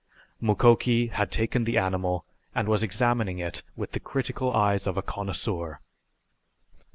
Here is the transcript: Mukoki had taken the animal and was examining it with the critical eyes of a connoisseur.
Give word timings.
Mukoki 0.41 1.11
had 1.11 1.29
taken 1.29 1.63
the 1.63 1.77
animal 1.77 2.25
and 2.55 2.67
was 2.67 2.81
examining 2.81 3.37
it 3.37 3.61
with 3.75 3.91
the 3.91 3.99
critical 3.99 4.51
eyes 4.51 4.87
of 4.87 4.97
a 4.97 5.03
connoisseur. 5.03 5.79